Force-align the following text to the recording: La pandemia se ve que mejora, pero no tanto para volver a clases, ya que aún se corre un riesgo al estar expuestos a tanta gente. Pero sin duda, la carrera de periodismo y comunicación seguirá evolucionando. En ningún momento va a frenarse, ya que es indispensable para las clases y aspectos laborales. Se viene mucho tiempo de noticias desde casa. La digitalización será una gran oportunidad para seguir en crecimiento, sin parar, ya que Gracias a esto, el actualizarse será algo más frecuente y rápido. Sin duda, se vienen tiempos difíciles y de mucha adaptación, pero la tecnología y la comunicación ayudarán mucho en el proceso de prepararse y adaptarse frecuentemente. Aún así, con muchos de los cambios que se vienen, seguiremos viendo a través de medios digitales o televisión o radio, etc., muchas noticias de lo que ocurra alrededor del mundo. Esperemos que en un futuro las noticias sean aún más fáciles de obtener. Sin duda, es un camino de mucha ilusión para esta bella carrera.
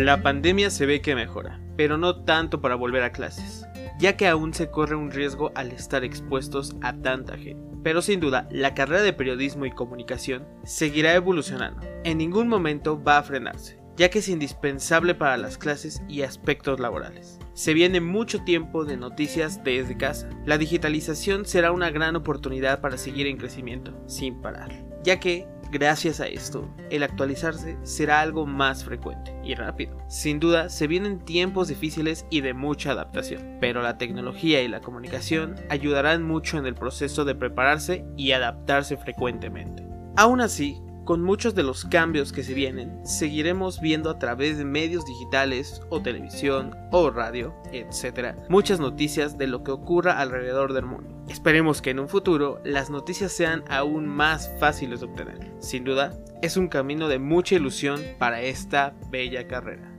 La 0.00 0.22
pandemia 0.22 0.70
se 0.70 0.86
ve 0.86 1.02
que 1.02 1.14
mejora, 1.14 1.60
pero 1.76 1.98
no 1.98 2.24
tanto 2.24 2.62
para 2.62 2.74
volver 2.74 3.02
a 3.02 3.12
clases, 3.12 3.66
ya 3.98 4.16
que 4.16 4.28
aún 4.28 4.54
se 4.54 4.70
corre 4.70 4.96
un 4.96 5.10
riesgo 5.10 5.52
al 5.54 5.72
estar 5.72 6.04
expuestos 6.04 6.74
a 6.80 6.94
tanta 6.94 7.36
gente. 7.36 7.76
Pero 7.82 8.00
sin 8.00 8.18
duda, 8.18 8.48
la 8.50 8.72
carrera 8.72 9.02
de 9.02 9.12
periodismo 9.12 9.66
y 9.66 9.72
comunicación 9.72 10.46
seguirá 10.64 11.12
evolucionando. 11.12 11.86
En 12.04 12.16
ningún 12.16 12.48
momento 12.48 13.02
va 13.04 13.18
a 13.18 13.22
frenarse, 13.22 13.78
ya 13.98 14.08
que 14.08 14.20
es 14.20 14.30
indispensable 14.30 15.14
para 15.14 15.36
las 15.36 15.58
clases 15.58 16.02
y 16.08 16.22
aspectos 16.22 16.80
laborales. 16.80 17.38
Se 17.52 17.74
viene 17.74 18.00
mucho 18.00 18.42
tiempo 18.42 18.86
de 18.86 18.96
noticias 18.96 19.62
desde 19.62 19.98
casa. 19.98 20.30
La 20.46 20.56
digitalización 20.56 21.44
será 21.44 21.72
una 21.72 21.90
gran 21.90 22.16
oportunidad 22.16 22.80
para 22.80 22.96
seguir 22.96 23.26
en 23.26 23.36
crecimiento, 23.36 23.92
sin 24.06 24.40
parar, 24.40 24.72
ya 25.04 25.20
que 25.20 25.46
Gracias 25.70 26.20
a 26.20 26.26
esto, 26.26 26.68
el 26.90 27.04
actualizarse 27.04 27.78
será 27.84 28.20
algo 28.20 28.44
más 28.44 28.84
frecuente 28.84 29.32
y 29.44 29.54
rápido. 29.54 29.96
Sin 30.08 30.40
duda, 30.40 30.68
se 30.68 30.88
vienen 30.88 31.24
tiempos 31.24 31.68
difíciles 31.68 32.26
y 32.28 32.40
de 32.40 32.54
mucha 32.54 32.90
adaptación, 32.90 33.58
pero 33.60 33.80
la 33.80 33.96
tecnología 33.96 34.62
y 34.62 34.68
la 34.68 34.80
comunicación 34.80 35.54
ayudarán 35.68 36.24
mucho 36.24 36.58
en 36.58 36.66
el 36.66 36.74
proceso 36.74 37.24
de 37.24 37.36
prepararse 37.36 38.04
y 38.16 38.32
adaptarse 38.32 38.96
frecuentemente. 38.96 39.86
Aún 40.16 40.40
así, 40.40 40.82
con 41.10 41.22
muchos 41.22 41.56
de 41.56 41.64
los 41.64 41.86
cambios 41.86 42.32
que 42.32 42.44
se 42.44 42.54
vienen, 42.54 43.04
seguiremos 43.04 43.80
viendo 43.80 44.10
a 44.10 44.20
través 44.20 44.58
de 44.58 44.64
medios 44.64 45.04
digitales 45.04 45.82
o 45.88 46.00
televisión 46.00 46.76
o 46.92 47.10
radio, 47.10 47.52
etc., 47.72 48.36
muchas 48.48 48.78
noticias 48.78 49.36
de 49.36 49.48
lo 49.48 49.64
que 49.64 49.72
ocurra 49.72 50.20
alrededor 50.20 50.72
del 50.72 50.86
mundo. 50.86 51.20
Esperemos 51.28 51.82
que 51.82 51.90
en 51.90 51.98
un 51.98 52.08
futuro 52.08 52.60
las 52.64 52.90
noticias 52.90 53.32
sean 53.32 53.64
aún 53.68 54.06
más 54.06 54.52
fáciles 54.60 55.00
de 55.00 55.06
obtener. 55.06 55.50
Sin 55.58 55.82
duda, 55.82 56.16
es 56.42 56.56
un 56.56 56.68
camino 56.68 57.08
de 57.08 57.18
mucha 57.18 57.56
ilusión 57.56 58.00
para 58.20 58.42
esta 58.42 58.94
bella 59.10 59.48
carrera. 59.48 59.89